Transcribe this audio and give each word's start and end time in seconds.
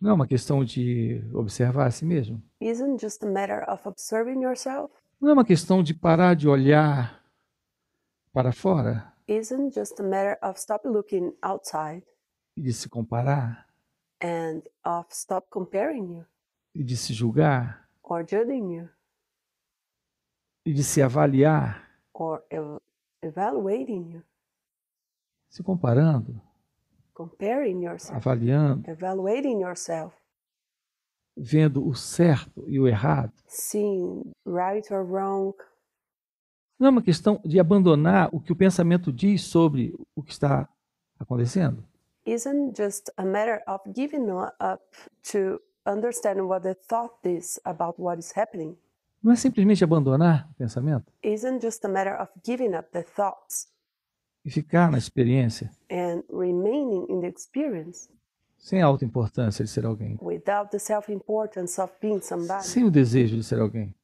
Não 0.00 0.10
é 0.10 0.12
uma 0.14 0.26
questão 0.26 0.64
de 0.64 1.20
observar 1.34 1.86
a 1.86 1.90
si 1.90 2.04
mesmo. 2.04 2.42
isn't 2.60 3.00
just 3.00 3.22
a 3.22 3.26
matter 3.26 3.64
of 3.68 3.86
observing 3.88 4.42
yourself, 4.42 4.92
Não 5.20 5.30
é 5.30 5.32
uma 5.32 5.44
questão 5.44 5.82
de 5.82 5.92
parar 5.94 6.34
de 6.34 6.48
olhar 6.48 7.20
para 8.32 8.52
fora. 8.52 9.12
Isn't 9.26 9.74
just 9.74 9.98
a 10.00 10.02
matter 10.02 10.38
of 10.42 10.58
stop 10.58 10.86
looking 10.86 11.34
outside? 11.42 12.04
E 12.56 12.62
de 12.62 12.72
se 12.72 12.88
comparar. 12.88 13.66
And 14.22 14.62
of 14.84 15.08
stop 15.12 15.48
comparing 15.50 16.18
you? 16.18 16.26
E 16.74 16.82
de 16.84 16.96
se 16.96 17.12
julgar. 17.12 17.88
Or 18.02 18.22
judging 18.24 18.74
you? 18.76 18.88
E 20.64 20.72
de 20.72 20.82
se 20.84 21.00
avaliar, 21.02 21.88
or 22.12 22.42
ev- 22.50 22.80
evaluating 23.22 24.12
you, 24.14 24.22
se 25.48 25.62
comparando, 25.62 26.40
comparing 27.18 27.82
yourself, 27.84 28.16
avaliando, 28.16 28.88
evaluating 28.88 29.60
yourself, 29.60 30.14
vendo 31.36 31.84
o 31.84 31.92
certo 31.94 32.64
e 32.68 32.78
o 32.78 32.86
errado. 32.86 33.32
seeing 33.48 34.22
right 34.46 34.92
or 34.94 35.04
wrong. 35.04 35.52
Não 36.78 36.86
é 36.86 36.90
uma 36.90 37.02
questão 37.02 37.40
de 37.44 37.58
abandonar 37.58 38.28
o 38.32 38.38
que 38.40 38.52
o 38.52 38.56
pensamento 38.56 39.12
diz 39.12 39.42
sobre 39.42 39.92
o 40.14 40.22
que 40.22 40.30
está 40.30 40.68
acontecendo. 41.18 41.84
Isn't 42.24 42.76
just 42.80 43.10
a 43.16 43.24
matter 43.24 43.62
of 43.66 43.82
giving 43.92 44.30
up 44.30 44.84
to 45.32 45.60
understand 45.84 46.42
what 46.42 46.62
the 46.62 46.74
thought 46.74 47.16
is 47.24 47.58
about 47.64 48.00
what 48.00 48.20
is 48.20 48.32
happening. 48.36 48.76
Não 49.20 49.32
é 49.32 49.36
simplesmente 49.36 49.82
abandonar 49.82 50.48
o 50.52 50.54
pensamento 50.54 51.12
Isn't 51.24 51.60
just 51.60 51.84
a 51.84 51.88
matter 51.88 52.14
of 52.20 52.30
giving 52.46 52.76
up 52.76 52.88
the 52.92 53.02
thoughts 53.02 53.66
e 54.44 54.50
ficar 54.50 54.92
na 54.92 54.98
experiência 54.98 55.68
and 55.90 56.22
experience 57.38 58.08
sem 58.58 58.82
a 58.82 58.86
autoimportância 58.86 59.64
de 59.64 59.70
ser 59.70 59.86
alguém, 59.86 60.18
without 60.20 60.70
the 60.70 60.78
self 60.78 61.12
importance 61.12 61.80
of 61.80 61.92
being 62.00 62.20
somebody, 62.20 62.66
sem 62.66 62.84
o 62.84 62.90
desejo 62.90 63.36
de 63.36 63.44
ser 63.44 63.60
alguém, 63.60 63.94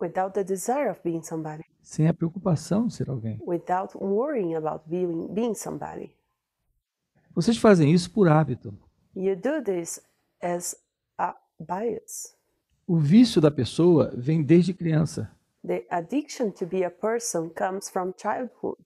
without 0.00 0.32
the 0.32 0.42
desire 0.42 0.90
of 0.90 1.00
being 1.04 1.22
somebody, 1.22 1.64
sem 1.82 2.08
a 2.08 2.14
preocupação 2.14 2.86
de 2.86 2.94
ser 2.94 3.10
alguém. 3.10 3.38
without 3.46 3.96
worrying 3.98 4.54
about 4.54 4.82
being, 4.88 5.28
being 5.28 5.54
somebody. 5.54 6.14
Vocês 7.34 7.58
fazem 7.58 7.92
isso 7.92 8.10
por 8.10 8.28
hábito. 8.28 8.74
You 9.14 9.36
do 9.36 9.62
this 9.62 10.00
as 10.42 10.76
a 11.18 11.36
bias. 11.58 12.34
O 12.86 12.96
vício 12.96 13.40
da 13.40 13.50
pessoa 13.50 14.12
vem 14.16 14.42
desde 14.42 14.72
criança. 14.74 15.30
The 15.64 15.86
addiction 15.90 16.50
to 16.52 16.66
be 16.66 16.84
a 16.84 16.90
person 16.90 17.50
comes 17.50 17.88
from 17.90 18.12
childhood. 18.16 18.78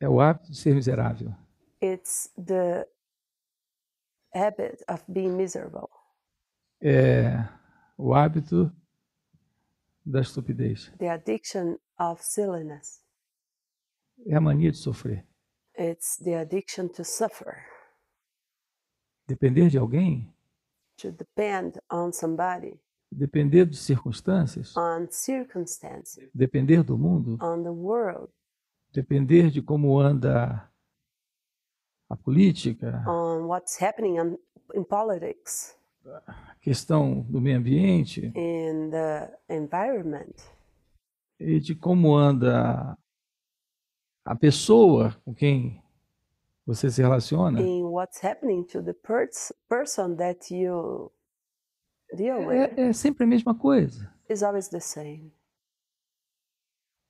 É 0.00 0.08
o 0.08 0.20
hábito 0.20 0.50
de 0.50 0.56
ser 0.56 0.74
miserável. 0.74 1.32
It's 1.80 2.30
the 2.36 2.88
habit 4.36 4.82
of 4.88 5.02
being 5.08 5.36
miserable. 5.36 5.88
É 6.80 7.48
o 7.96 8.12
hábito 8.14 8.72
da 10.04 10.20
estupidez. 10.20 10.92
The 10.98 11.08
addiction 11.10 11.78
of 11.98 12.22
silliness. 12.22 13.02
É 14.26 14.36
a 14.36 14.40
mania 14.40 14.70
de 14.70 14.78
sofrer. 14.78 15.26
It's 15.78 16.16
the 16.16 16.34
addiction 16.36 16.88
to 16.88 17.04
suffer, 17.04 17.62
Depender 19.28 19.68
de 19.68 19.76
alguém, 19.76 20.32
to 20.96 21.10
depend 21.10 21.78
on 21.90 22.12
somebody, 22.12 22.80
depender 23.12 23.66
de 23.66 23.76
circunstâncias, 23.76 24.74
on 24.76 25.08
circumstances, 25.10 26.30
depender 26.32 26.82
do 26.82 26.96
mundo, 26.96 27.36
on 27.42 27.62
the 27.62 27.70
world, 27.70 28.32
depender 28.92 29.50
de 29.50 29.60
como 29.60 29.98
anda 30.00 30.70
a 32.08 32.16
política, 32.16 33.02
on 33.06 33.46
what's 33.48 33.80
happening 33.82 34.18
on, 34.20 34.38
in 34.74 34.84
politics, 34.84 35.76
a 36.26 36.54
questão 36.60 37.22
do 37.28 37.40
meio 37.40 37.58
ambiente 37.58 38.32
in 38.34 38.90
the 38.90 39.36
environment, 39.48 40.34
e 41.40 41.58
de 41.60 41.74
como 41.74 42.14
anda 42.16 42.96
a 44.24 44.34
pessoa 44.36 45.16
com 45.24 45.34
quem 45.34 45.82
você 46.66 46.90
se 46.90 47.00
relaciona. 47.02 47.60
in 47.60 47.84
what's 47.84 48.22
happening 48.24 48.64
to 48.64 48.82
the 48.82 48.92
pers- 48.94 49.52
person 49.68 50.16
that 50.16 50.52
you 50.54 51.12
deal 52.16 52.46
with, 52.46 52.56
É, 52.76 52.88
é 52.88 52.92
sempre 52.92 53.24
a 53.24 53.26
mesma 53.26 53.54
coisa. 53.54 54.12
is 54.28 54.42
always 54.42 54.68
the 54.68 54.80
same. 54.80 55.32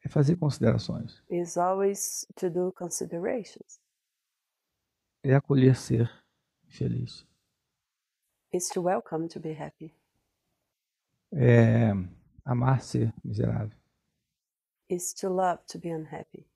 É 0.05 0.09
fazer 0.09 0.37
considerações. 0.37 1.23
Is 1.31 1.57
always 1.57 2.27
to 2.37 2.49
do 2.49 2.73
considerations. 2.73 3.81
É 5.29 5.35
acolher 5.35 5.75
ser 5.75 6.09
feliz. 6.69 7.27
Is 8.53 8.69
to 8.69 8.81
welcome 8.81 9.27
to 9.27 9.41
be 9.41 9.53
happy. 9.61 9.93
É 11.33 11.91
amar 12.45 12.81
ser 12.81 13.13
miserável. 13.25 13.77
Is 14.89 15.13
to 15.15 15.29
love 15.29 15.65
to 15.67 15.81
be 15.81 15.89
unhappy. 15.89 16.49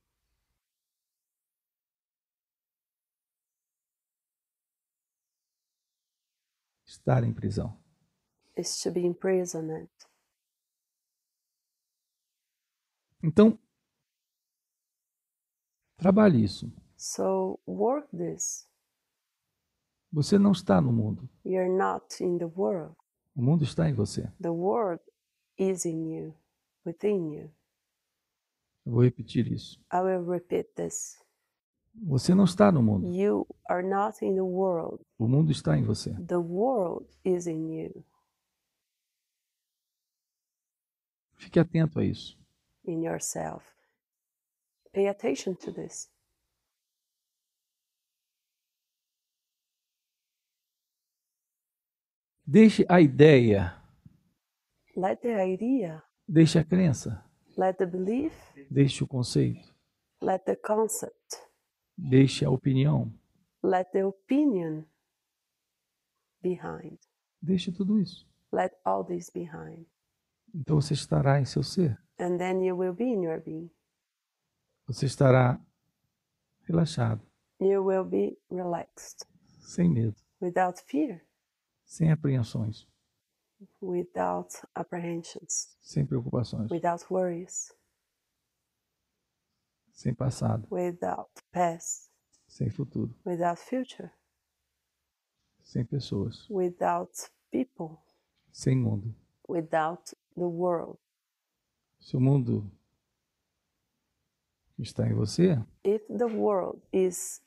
Estar 6.86 7.24
em 7.24 7.34
prisão. 7.34 7.76
Is 8.56 8.80
to 8.82 8.92
be 8.92 9.00
imprisoned. 9.00 9.90
Então, 13.20 13.58
trabalhe 15.96 16.44
isso. 16.44 16.72
So 17.00 17.58
work 17.66 18.14
this. 18.14 18.68
Você 20.12 20.38
não 20.38 20.52
está 20.52 20.82
no 20.82 20.92
mundo. 20.92 21.30
You're 21.46 21.74
not 21.74 22.22
in 22.22 22.36
the 22.36 22.44
world. 22.44 22.94
O 23.34 23.40
mundo 23.40 23.64
está 23.64 23.88
em 23.88 23.94
você. 23.94 24.30
The 24.38 24.50
world 24.50 25.02
is 25.56 25.86
in 25.86 26.12
you, 26.12 26.34
within 26.84 27.32
you. 27.32 27.50
Eu 28.84 28.92
vou 28.92 29.02
repetir 29.02 29.50
isso. 29.50 29.80
I 29.90 30.02
will 30.02 30.26
repeat 30.26 30.74
this. 30.74 31.18
Você 31.94 32.34
não 32.34 32.44
está 32.44 32.70
no 32.70 32.82
mundo. 32.82 33.06
You 33.06 33.46
are 33.70 33.82
not 33.82 34.22
in 34.22 34.34
the 34.34 34.42
world. 34.42 35.02
O 35.18 35.26
mundo 35.26 35.50
está 35.50 35.78
em 35.78 35.82
você. 35.82 36.12
The 36.26 36.36
world 36.36 37.08
is 37.24 37.46
in 37.46 37.72
you. 37.72 38.04
Fique 41.36 41.58
atento 41.58 41.98
a 41.98 42.04
isso. 42.04 42.38
in 42.84 43.02
yourself. 43.02 43.64
Pay 44.92 45.08
attention 45.08 45.54
to 45.56 45.72
this. 45.72 46.10
Deixe 52.52 52.84
a 52.88 53.00
ideia, 53.00 53.80
Let 54.96 55.20
the 55.20 55.40
idea, 55.40 56.02
deixe 56.28 56.58
a 56.58 56.64
crença, 56.64 57.24
let 57.56 57.76
the 57.78 57.86
belief, 57.86 58.34
deixe 58.68 59.04
o 59.04 59.06
conceito, 59.06 59.72
let 60.20 60.44
the 60.44 60.56
concept, 60.56 61.36
deixe 61.96 62.44
a 62.44 62.50
opinião, 62.50 63.12
let 63.62 63.88
the 63.92 64.04
opinion 64.04 64.84
behind. 66.42 66.98
deixe 67.40 67.70
tudo 67.70 68.00
isso. 68.00 68.28
Let 68.52 68.72
all 68.84 69.04
this 69.04 69.30
behind. 69.30 69.86
Então 70.52 70.80
você 70.80 70.94
estará 70.94 71.40
em 71.40 71.44
seu 71.44 71.62
ser. 71.62 71.96
And 72.18 72.36
then 72.36 72.64
you 72.64 72.76
will 72.76 72.92
be 72.92 73.04
in 73.04 73.22
your 73.22 73.40
being. 73.40 73.70
Você 74.88 75.06
estará 75.06 75.64
relaxado, 76.64 77.24
You 77.60 77.84
will 77.84 78.04
be 78.04 78.36
relaxed, 78.50 79.24
sem 79.60 79.88
medo, 79.88 80.16
without 80.40 80.80
fear, 80.88 81.24
sem 81.90 82.12
apreensões, 82.12 82.86
without 83.82 84.48
apprehensions, 84.76 85.76
sem 85.82 86.06
preocupações, 86.06 86.70
without 86.70 87.04
worries, 87.10 87.74
sem 89.92 90.14
passado, 90.14 90.68
without 90.70 91.28
past, 91.50 92.08
sem 92.46 92.70
futuro, 92.70 93.12
without 93.26 93.58
future, 93.60 94.08
sem 95.64 95.84
pessoas, 95.84 96.48
without 96.48 97.12
people, 97.50 97.98
sem 98.52 98.76
mundo. 98.76 99.12
without 99.48 100.14
the 100.36 100.46
world. 100.46 100.96
Se 101.98 102.16
o 102.16 102.20
mundo 102.20 102.70
está 104.78 105.08
em 105.08 105.12
você, 105.12 105.60
if 105.84 106.06
the 106.06 106.26
world 106.26 106.80
is 106.92 107.42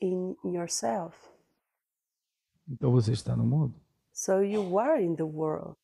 in 0.00 0.34
yourself, 0.42 1.14
então 2.68 2.90
você 2.92 3.12
está 3.12 3.36
no 3.36 3.44
mundo. 3.44 3.74
so 4.12 4.42
you 4.42 4.78
are 4.78 5.02
in 5.02 5.14
the 5.16 5.24
world. 5.24 5.76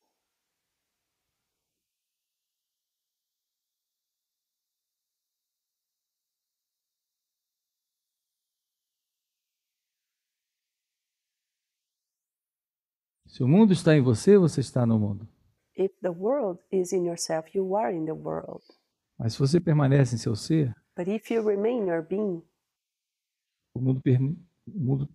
Se 13.27 13.43
o 13.43 13.47
mundo 13.47 13.73
está 13.73 13.95
em 13.95 14.01
você, 14.01 14.37
você 14.37 14.61
está 14.61 14.85
no 14.85 14.99
mundo. 14.99 15.27
If 15.77 15.91
the 16.01 16.09
world 16.09 16.61
is 16.71 16.93
in 16.93 17.05
yourself, 17.05 17.49
you 17.55 17.75
are 17.75 17.93
in 17.93 18.05
the 18.05 18.13
world. 18.13 18.63
Mas 19.17 19.33
se 19.33 19.39
você 19.39 19.59
permanece 19.59 20.15
em 20.15 20.17
seu 20.17 20.35
ser, 20.35 20.73
But 20.95 21.07
if 21.09 21.29
you 21.29 21.45
remain 21.45 21.87
your 21.87 22.01
being, 22.01 22.41
o 23.73 23.81
mundo, 23.81 24.01
o 24.67 24.79
mundo 24.79 25.09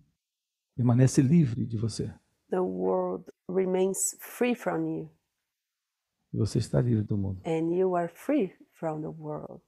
permanece 0.75 1.21
livre 1.21 1.65
de 1.65 1.77
você. 1.77 2.13
the 2.49 2.59
world 2.59 3.31
remains 3.47 4.15
free 4.19 4.55
from 4.55 4.85
you, 4.87 5.11
e 6.33 6.37
você 6.37 6.59
está 6.59 6.81
livre 6.81 7.03
do 7.03 7.17
mundo. 7.17 7.41
and 7.45 7.73
you 7.75 7.95
are 7.95 8.07
free 8.07 8.53
from 8.71 9.01
the 9.01 9.07
world. 9.09 9.61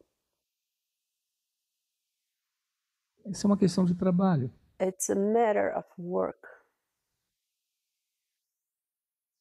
Isso 3.26 3.48
é 3.48 3.50
uma 3.50 3.58
questão 3.58 3.86
de 3.86 3.96
trabalho. 3.96 4.52
It's 4.82 5.10
a 5.10 5.16
matter 5.16 5.78
of 5.78 5.88
work, 5.98 6.40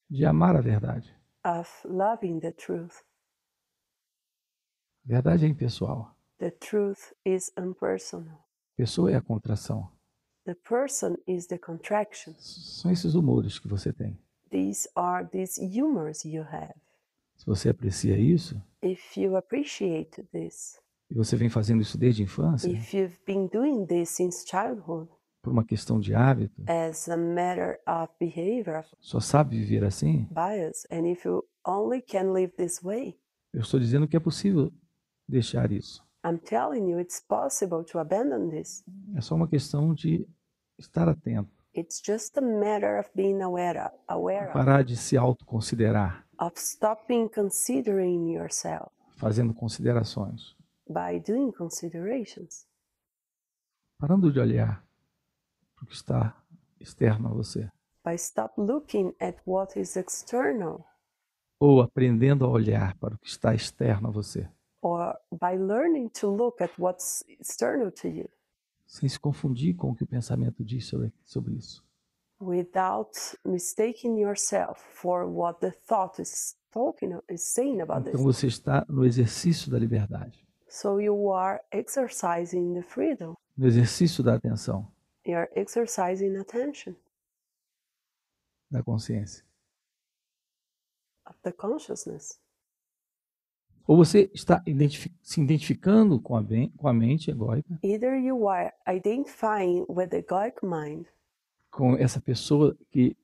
de 0.09 0.25
amar 0.25 0.57
a 0.57 0.61
verdade. 0.61 1.13
of 1.45 1.69
loving 1.89 2.39
the 2.41 2.53
truth. 2.53 3.03
A 5.05 5.09
verdade 5.09 5.45
é 5.45 5.49
impessoal. 5.49 6.15
The 6.39 6.51
truth 6.53 7.13
is 7.25 7.51
impersonal. 7.59 8.47
Pessoa 8.77 9.11
é 9.11 9.17
a 9.17 9.21
contração. 9.23 9.91
The 10.45 10.55
person 10.55 11.17
is 11.27 11.47
the 11.47 11.59
contraction. 11.59 12.35
São 12.39 12.91
esses 12.91 13.15
humores 13.15 13.59
que 13.59 13.69
você 13.69 13.93
tem. 13.93 14.19
These 14.51 14.89
are 14.97 15.27
these 15.27 15.61
humors 15.61 16.25
you 16.25 16.43
have. 16.43 16.75
Se 17.37 17.47
você 17.47 17.69
aprecia 17.69 18.19
isso, 18.19 18.61
If 18.83 19.17
you 19.17 19.37
appreciate 19.37 20.23
this, 20.33 20.81
e 21.11 21.15
você 21.15 21.37
vem 21.37 21.49
fazendo 21.49 21.81
isso 21.81 21.97
desde 21.97 22.23
a 22.23 22.25
infância, 22.25 22.69
if 22.69 22.93
you've 22.93 23.19
been 23.25 23.47
doing 23.47 23.87
this 23.87 24.11
since 24.11 24.45
childhood 24.47 25.09
por 25.41 25.53
uma 25.53 25.65
questão 25.65 26.01
de 26.01 26.15
hábito, 26.15 26.63
as 26.67 27.09
a 27.09 27.17
matter 27.17 27.81
of 27.87 28.13
behavior, 28.19 28.85
só 29.01 29.21
sabe 29.21 29.59
viver 29.59 29.85
assim, 29.85 30.29
bias, 30.31 30.87
and 30.91 31.07
if 31.07 31.25
you 31.25 31.45
only 31.65 32.03
can 32.03 32.33
live 32.33 32.53
this 32.57 32.81
way, 32.83 33.17
eu 33.53 33.61
estou 33.61 33.79
dizendo 33.79 34.09
que 34.09 34.17
é 34.17 34.21
possível 34.21 34.73
deixar 35.29 35.71
isso. 35.71 36.05
I'm 36.25 36.39
telling 36.39 36.89
you 36.89 37.01
it's 37.01 37.21
possible 37.21 37.85
to 37.85 37.99
abandon 37.99 38.49
this. 38.49 38.85
É 39.17 39.21
só 39.21 39.35
uma 39.35 39.49
questão 39.49 39.93
de 39.95 40.27
estar 40.79 41.09
atento, 41.09 41.63
It's 41.75 42.03
just 42.03 42.37
a 42.37 42.43
matter 42.43 42.99
of 42.99 43.09
being 43.15 43.41
aware 43.41 43.79
of, 43.79 43.93
aware 44.07 44.49
of, 44.49 44.53
parar 44.53 44.85
de 44.85 44.95
se 44.95 45.17
autoconsiderar, 45.17 46.27
of 46.39 46.53
stopping 46.61 47.31
considering 47.31 48.31
yourself. 48.31 48.93
Fazendo 49.17 49.55
considerações, 49.55 50.55
by 50.87 51.19
doing 51.19 51.51
considerations, 51.51 52.67
parando 53.99 54.31
de 54.31 54.39
olhar 54.39 54.85
para 55.75 55.85
o 55.85 55.87
que 55.87 55.95
está 55.95 56.37
externo 56.79 57.29
a 57.29 57.33
você, 57.33 57.71
by 58.05 58.15
stop 58.17 58.53
looking 58.61 59.15
at 59.19 59.39
what 59.47 59.81
is 59.81 59.97
external. 59.97 60.85
Ou 61.59 61.81
aprendendo 61.81 62.45
a 62.45 62.49
olhar 62.49 62.99
para 62.99 63.15
o 63.15 63.19
que 63.19 63.29
está 63.29 63.55
externo 63.55 64.09
a 64.09 64.11
você, 64.11 64.47
by 65.41 65.57
learning 65.57 66.09
to 66.11 66.29
look 66.29 66.61
at 66.61 66.71
what's 66.79 67.25
external 67.29 67.91
to 67.91 68.09
you 68.09 68.29
sem 68.87 69.09
se 69.09 69.19
confundir 69.19 69.75
com 69.75 69.91
o 69.91 69.95
que 69.95 70.05
o 70.05 70.07
pensamento 70.07 70.63
diz 70.65 70.87
sobre, 70.87 71.13
sobre 71.25 71.55
isso. 71.55 71.83
without 72.41 73.13
mistaking 73.45 74.19
yourself 74.19 74.81
for 74.93 75.25
what 75.27 75.61
the 75.61 75.71
thought 75.87 76.21
is 76.21 76.57
talking 76.73 77.19
is 77.31 77.43
saying 77.43 77.81
about 77.81 78.01
Então 78.09 78.13
this. 78.13 78.21
você 78.23 78.47
está 78.49 78.85
no 78.89 79.05
exercício 79.05 79.71
da 79.71 79.79
liberdade, 79.79 80.47
So 80.69 80.99
you 81.01 81.31
are 81.31 81.61
exercising 81.71 82.75
the 82.75 82.83
freedom. 82.83 83.35
no 83.57 83.67
exercício 83.67 84.23
da 84.25 84.35
atenção, 84.35 84.91
You 85.25 85.37
are 85.37 85.49
exercising 85.55 86.37
attention 86.37 86.95
da 88.71 88.83
consciência. 88.83 89.45
of 91.27 91.37
the 91.45 91.53
consciousness. 91.53 92.39
Ou 93.87 93.97
você 93.97 94.31
está 94.33 94.63
identifi- 94.67 95.13
se 95.23 95.41
identificando 95.41 96.21
com 96.21 96.37
a, 96.37 96.45
com 96.77 96.89
a 96.89 96.93
mente 96.93 97.31
egóica, 97.31 97.79
Either 97.83 98.15
you 98.15 98.49
are 98.49 98.73
identifying 98.89 99.85
with 99.89 100.09
the 100.09 100.19
egoic 100.19 100.57
mind, 100.63 101.07
com 101.71 101.97
essa 101.97 102.21
pessoa 102.21 102.77
que 102.91 103.17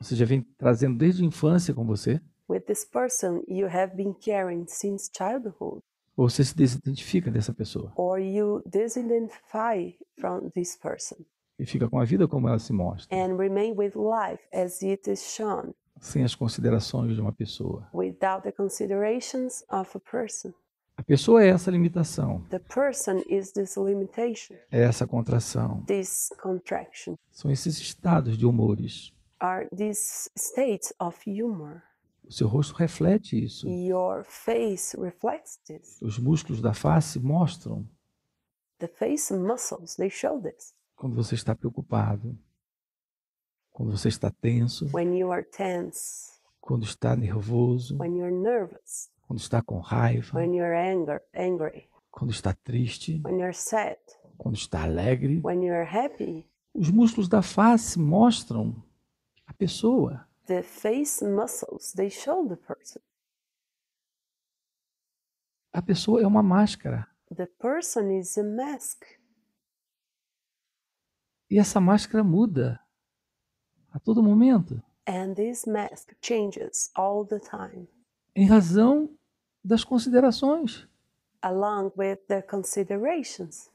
você 0.00 0.14
já 0.16 0.24
vem 0.26 0.42
trazendo 0.58 0.98
desde 0.98 1.22
a 1.22 1.26
infância 1.26 1.72
com 1.72 1.84
você, 1.86 2.20
with 2.48 2.60
this 2.62 2.84
person 2.84 3.42
you 3.48 3.66
have 3.66 3.94
been 3.96 4.12
carrying 4.14 4.66
since 4.66 5.10
childhood, 5.16 5.80
ou 6.16 6.28
você 6.28 6.44
se 6.44 6.54
desidentifica 6.54 7.30
dessa 7.30 7.54
pessoa? 7.54 7.92
Or 7.96 8.18
you 8.18 8.62
disidentify 8.66 9.96
from 10.20 10.50
this 10.50 10.76
person. 10.76 11.16
E 11.58 11.64
fica 11.64 11.88
com 11.88 11.98
a 11.98 12.04
vida 12.04 12.26
como 12.26 12.48
ela 12.48 12.58
se 12.58 12.72
mostra, 12.72 13.16
and 13.16 13.36
remain 13.36 13.72
with 13.76 13.92
life 13.94 14.42
as 14.52 14.82
it 14.82 15.08
is 15.10 15.22
shown, 15.22 15.72
sem 16.02 16.24
as 16.24 16.34
considerações 16.34 17.14
de 17.14 17.20
uma 17.20 17.32
pessoa. 17.32 17.88
without 17.94 18.42
the 18.42 18.52
considerations 18.52 19.64
of 19.70 19.90
a 19.96 20.00
person. 20.00 20.52
A 20.96 21.02
pessoa 21.02 21.42
é 21.42 21.48
essa 21.48 21.70
limitação, 21.70 22.44
The 22.50 22.58
person 22.58 23.22
is 23.28 23.52
this 23.52 23.76
limitation, 23.76 24.56
é 24.70 24.82
essa 24.82 25.06
contração, 25.06 25.82
this 25.86 26.28
contraction, 26.42 27.16
são 27.30 27.50
esses 27.50 27.78
estados 27.78 28.36
de 28.36 28.44
humores. 28.44 29.12
are 29.40 29.68
these 29.74 30.30
states 30.36 30.92
of 31.00 31.18
humor. 31.26 31.82
O 32.24 32.32
seu 32.32 32.46
rosto 32.46 32.74
reflete 32.74 33.42
isso. 33.42 33.68
Your 33.68 34.22
face 34.24 34.96
reflects 34.96 35.56
this. 35.66 36.00
Os 36.02 36.18
músculos 36.18 36.60
da 36.60 36.72
face 36.74 37.18
mostram 37.18 37.88
The 38.78 38.86
face 38.88 39.32
muscles, 39.34 39.94
they 39.96 40.10
show 40.10 40.40
this. 40.40 40.74
quando 40.96 41.14
você 41.16 41.34
está 41.34 41.54
preocupado, 41.54 42.36
quando 43.72 43.90
você 43.96 44.08
está 44.08 44.30
tenso, 44.30 44.88
When 44.92 45.18
you 45.18 45.32
are 45.32 45.42
tense, 45.42 46.40
quando 46.60 46.84
está 46.84 47.16
nervoso, 47.16 47.96
when 47.98 48.18
you're 48.18 48.34
nervous, 48.34 49.10
quando 49.26 49.40
está 49.40 49.62
com 49.62 49.80
raiva, 49.80 50.38
anger, 50.38 51.22
angry, 51.34 51.88
quando 52.10 52.30
está 52.30 52.52
triste, 52.52 53.22
sad, 53.54 53.98
quando 54.36 54.56
está 54.56 54.82
alegre. 54.82 55.40
happy. 55.90 56.46
Os 56.74 56.90
músculos 56.90 57.28
da 57.28 57.42
face 57.42 57.98
mostram 57.98 58.82
a 59.46 59.52
pessoa. 59.52 60.26
The 60.46 60.62
face 60.62 61.24
muscles, 61.24 61.92
they 61.92 62.10
show 62.10 62.46
the 62.48 62.56
person. 62.56 63.00
A 65.72 65.80
pessoa 65.80 66.22
é 66.22 66.26
uma 66.26 66.42
máscara. 66.42 67.08
The 67.34 67.46
person 67.46 68.10
is 68.18 68.36
a 68.36 68.42
mask. 68.42 69.04
E 71.50 71.58
essa 71.58 71.80
máscara 71.80 72.24
muda 72.24 72.81
a 73.92 73.98
todo 74.00 74.22
momento, 74.22 74.82
And 75.06 75.34
this 75.34 75.66
mask 75.66 76.12
changes 76.20 76.90
all 76.94 77.26
the 77.26 77.38
time, 77.40 77.88
em 78.36 78.46
razão 78.46 79.08
das 79.64 79.84
considerações. 79.84 80.86
along 81.42 81.92
with 81.96 82.18
the 82.28 82.40
considerations. 82.42 83.70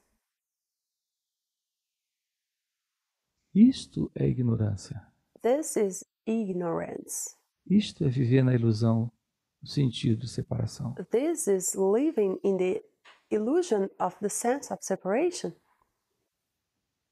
Isto 3.54 4.12
é 4.16 4.28
ignorância. 4.28 5.06
This 5.42 5.76
is 5.76 6.06
ignorance. 6.26 7.36
Isto 7.70 8.06
é 8.06 8.10
viver 8.10 8.44
na 8.44 8.54
ilusão, 8.54 9.12
no 9.62 9.68
sentido 9.68 10.22
de 10.22 10.30
separação. 10.30 10.94
This 11.12 11.48
is 11.48 11.74
living 11.76 12.40
in 12.44 12.58
the 12.58 12.84
illusion 13.32 13.90
of 14.00 14.16
the 14.20 14.30
sense 14.30 14.72
of 14.72 14.84
separation. 14.86 15.52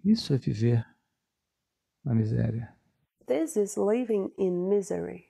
Isso 0.04 0.34
é 0.34 0.38
viver 0.38 0.86
na 2.04 2.14
miséria. 2.14 2.75
This 3.28 3.56
is 3.56 3.76
living 3.78 4.32
in 4.38 4.70
misery. 4.70 5.26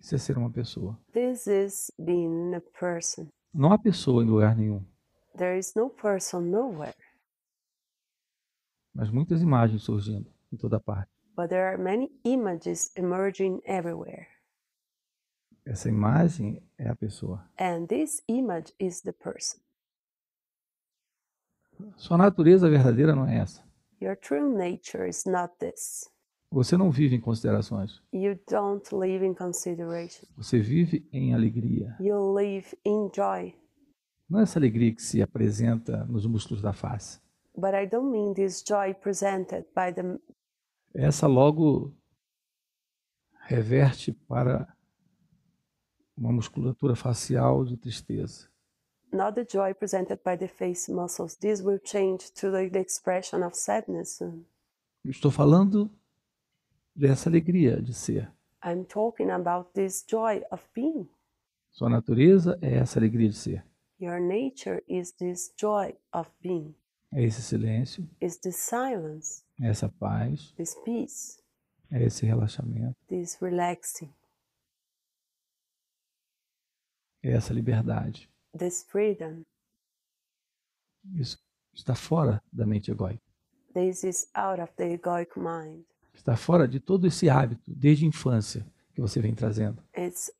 Isso 0.00 0.14
é 0.14 0.18
ser 0.18 0.36
uma 0.38 0.50
pessoa. 0.50 0.98
This 1.12 1.46
is 1.46 1.90
being 1.98 2.54
a 2.54 2.60
person. 2.60 3.28
Não 3.54 3.72
há 3.72 3.78
pessoa 3.78 4.22
em 4.22 4.26
lugar 4.26 4.56
nenhum, 4.56 4.84
There 5.36 5.58
is 5.58 5.74
no 5.74 5.88
person 5.90 6.40
nowhere, 6.42 6.94
mas 8.94 9.10
muitas 9.10 9.40
imagens 9.42 9.82
surgindo 9.82 10.30
em 10.52 10.56
toda 10.56 10.78
parte. 10.80 11.10
but 11.36 11.48
there 11.48 11.64
are 11.66 11.78
many 11.78 12.10
images 12.24 12.90
emerging 12.96 13.60
everywhere. 13.64 14.28
Essa 15.64 15.88
imagem 15.88 16.62
é 16.76 16.88
a 16.88 16.96
pessoa. 16.96 17.48
And 17.58 17.86
this 17.86 18.22
image 18.28 18.72
is 18.78 19.00
the 19.02 19.12
person. 19.12 19.60
Sua 21.96 22.16
natureza 22.18 22.68
verdadeira 22.68 23.14
não 23.14 23.26
é 23.26 23.38
essa. 23.38 23.62
Your 24.00 24.16
true 24.16 24.48
nature 24.48 25.08
is 25.08 25.24
not 25.24 25.54
this. 25.58 26.10
Você 26.52 26.76
não 26.76 26.90
vive 26.90 27.16
em 27.16 27.20
considerações. 27.20 28.02
You 28.12 28.38
don't 28.50 28.94
live 28.94 29.24
in 29.24 29.34
consideration. 29.34 30.26
Você 30.36 30.60
vive 30.60 31.08
em 31.10 31.32
alegria. 31.32 31.96
You 31.98 32.34
live 32.34 32.66
in 32.84 33.10
joy. 33.14 33.54
Não 34.28 34.40
é 34.40 34.42
essa 34.42 34.58
alegria 34.58 34.94
que 34.94 35.02
se 35.02 35.22
apresenta 35.22 36.04
nos 36.04 36.26
músculos 36.26 36.62
da 36.62 36.74
face. 36.74 37.20
But 37.56 37.72
I 37.74 37.86
don't 37.86 38.10
mean 38.10 38.34
this 38.34 38.62
joy 38.66 38.94
presented 38.94 39.64
by 39.74 39.92
the 39.94 40.18
Essa 40.94 41.26
logo 41.26 41.94
reverte 43.46 44.12
para 44.12 44.68
uma 46.16 46.32
musculatura 46.32 46.94
facial 46.94 47.64
de 47.64 47.78
tristeza. 47.78 48.52
not 49.10 49.34
the 49.34 49.44
joy 49.44 49.74
presented 49.74 50.22
by 50.24 50.36
the 50.36 50.48
face 50.48 50.88
muscles. 50.88 51.36
This 51.36 51.62
will 51.62 51.78
change 51.78 52.30
to 52.34 52.50
the, 52.50 52.78
expression 52.78 53.42
of 53.42 53.54
sadness. 53.54 54.20
Eu 54.20 55.10
estou 55.10 55.30
falando 55.30 55.90
dessa 56.94 57.28
alegria 57.28 57.80
de 57.80 57.92
ser. 57.94 58.30
I'm 58.64 58.84
talking 58.84 59.30
about 59.30 59.72
this 59.72 60.04
joy 60.08 60.42
of 60.50 60.62
being. 60.74 61.08
Sua 61.70 61.88
natureza 61.88 62.58
é 62.62 62.74
essa 62.76 62.98
alegria 62.98 63.28
de 63.28 63.36
ser. 63.36 63.64
Your 64.00 64.20
nature 64.20 64.82
is 64.88 65.12
this 65.12 65.52
joy 65.58 65.96
of 66.12 66.30
being, 66.40 66.74
É 67.12 67.22
esse 67.22 67.40
silêncio, 67.42 68.08
is 68.20 68.36
this 68.38 68.56
silence, 68.56 69.44
é 69.60 69.68
essa 69.68 69.88
paz, 69.88 70.52
this 70.56 70.74
peace, 70.84 71.40
é 71.90 72.02
esse 72.04 72.26
relaxamento, 72.26 72.96
this 73.08 73.36
relaxing, 73.40 74.12
é 77.22 77.30
essa 77.32 77.52
liberdade. 77.52 78.28
this 78.58 78.82
freedom. 78.82 79.44
Isso 81.14 81.38
está 81.72 81.94
fora 81.94 82.42
da 82.52 82.66
mente 82.66 82.90
egóica. 82.90 83.22
This 83.74 84.04
is 84.04 84.28
out 84.34 84.60
of 84.60 84.72
the 84.76 84.92
egoic 84.92 85.38
mind. 85.38 85.84
Está 86.14 86.36
fora 86.36 86.68
de 86.68 86.78
todo 86.78 87.06
esse 87.06 87.28
hábito, 87.28 87.72
desde 87.74 88.04
a 88.04 88.08
infância, 88.08 88.66
que 88.94 89.00
você 89.00 89.20
vem 89.20 89.34
trazendo. 89.34 89.82
It's 89.96 90.30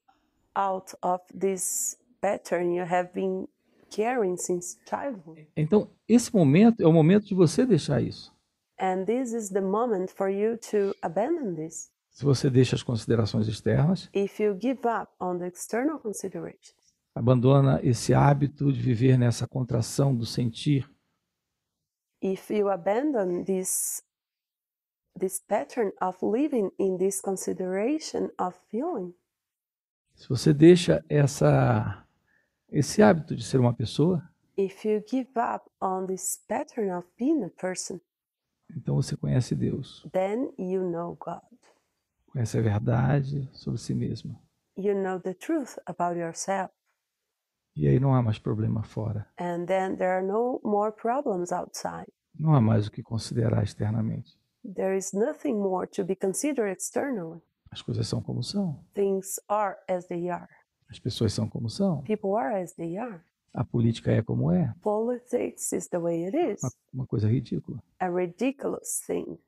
out 0.55 0.95
of 1.02 1.23
this 1.38 1.99
pattern 2.21 2.76
you 2.76 2.85
have 2.85 3.11
been 3.12 3.49
carrying 3.91 4.37
since 4.37 4.79
childhood. 4.88 5.49
Então, 5.57 5.91
esse 6.09 6.35
momento 6.35 6.83
é 6.83 6.87
o 6.87 6.93
momento 6.93 7.26
de 7.26 7.35
você 7.35 7.67
deixar 7.67 8.00
isso. 8.02 8.33
And 8.79 9.05
this 9.05 9.33
is 9.33 9.50
the 9.50 9.61
moment 9.61 10.09
for 10.09 10.29
you 10.29 10.59
to 10.71 10.95
abandon 11.02 11.55
this. 11.55 11.91
Se 12.11 12.25
você 12.25 12.50
deixa 12.50 12.76
as 12.76 12.83
considerações 12.83 13.49
externas, 13.49 14.09
If 14.14 14.38
you 14.41 14.59
give 14.61 14.81
up 14.87 15.11
on 15.21 15.38
the 15.38 15.47
external 15.47 15.99
considerations, 15.99 16.75
abandona 17.14 17.81
esse 17.83 18.12
hábito 18.12 18.73
de 18.73 18.81
viver 18.81 19.17
nessa 19.19 19.47
contração 19.47 20.14
do 20.14 20.26
sentir, 20.26 20.88
if 22.21 22.50
you 22.50 22.69
abandon 22.69 23.45
this 23.45 24.02
this 25.19 25.40
pattern 25.40 25.92
of 26.00 26.16
living 26.23 26.71
in 26.78 26.99
this 26.99 27.21
consideration 27.21 28.31
of 28.38 28.57
feeling, 28.71 29.14
se 30.14 30.28
você 30.28 30.52
deixa 30.52 31.04
essa 31.09 32.07
esse 32.71 33.02
hábito 33.02 33.35
de 33.37 33.45
ser 33.45 33.59
uma 33.61 33.75
pessoa, 33.75 34.23
if 34.57 34.85
you 34.85 35.02
give 35.07 35.31
up 35.37 35.69
on 35.81 36.07
this 36.07 36.38
pattern 36.49 36.90
of 36.90 37.07
being 37.19 37.45
a 37.45 37.50
person, 37.50 38.00
então 38.76 38.95
você 38.95 39.16
conhece 39.16 39.54
Deus, 39.54 40.07
then 40.12 40.52
you 40.59 40.83
know 40.90 41.16
God. 41.21 41.42
conhece 42.33 42.59
a 42.59 42.62
verdade 42.62 43.49
sobre 43.52 43.78
si 43.78 43.95
mesmo. 43.95 44.40
You 44.76 44.95
know 44.95 45.21
the 45.21 45.35
truth 45.35 45.78
about 45.87 46.19
yourself. 46.19 46.73
E 47.76 47.87
aí 47.87 47.99
não 48.00 48.14
há 48.14 48.23
mais 48.23 48.38
problema 48.38 48.83
fora. 48.83 49.26
And 49.38 49.66
then 49.66 49.97
there 49.97 50.11
are 50.11 50.26
no 50.26 50.61
more 50.64 50.92
problems 50.92 51.52
outside. 51.52 52.11
Não 52.38 52.54
há 52.54 52.61
mais 52.61 52.87
o 52.87 52.90
que 52.90 53.02
considerar 53.02 53.62
externamente. 53.62 54.38
There 54.64 54.97
is 54.97 55.12
nothing 55.12 55.59
more 55.59 55.87
to 55.88 56.04
be 56.04 56.14
considered 56.14 56.71
externally. 56.71 57.40
As 57.71 57.83
coisas 57.83 58.07
são 58.07 58.23
como 58.23 58.42
são. 58.42 58.78
Things 58.95 59.40
are 59.49 59.76
as 59.88 60.07
they 60.07 60.28
are. 60.28 60.49
As 60.88 60.99
pessoas 60.99 61.33
são 61.33 61.49
como 61.49 61.69
são. 61.69 62.02
People 62.02 62.37
are 62.37 62.62
as 62.62 62.75
they 62.75 62.97
are. 62.97 63.21
A 63.54 63.64
política 63.64 64.12
é 64.12 64.23
como 64.23 64.50
é. 64.52 64.73
Politics 64.83 65.73
is 65.73 65.88
the 65.88 65.99
way 65.99 66.25
it 66.26 66.37
is. 66.37 66.62
Uma, 66.62 66.73
uma 66.92 67.07
coisa 67.07 67.28
ridícula. 67.28 67.83
A 67.99 68.09
ridiculous 68.09 69.00
thing. 69.07 69.38